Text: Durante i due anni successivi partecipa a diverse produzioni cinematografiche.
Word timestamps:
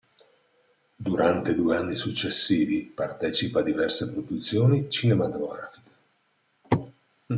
Durante 0.97 1.51
i 1.51 1.55
due 1.55 1.77
anni 1.77 1.93
successivi 1.95 2.81
partecipa 2.85 3.59
a 3.59 3.63
diverse 3.63 4.09
produzioni 4.11 4.89
cinematografiche. 4.89 5.91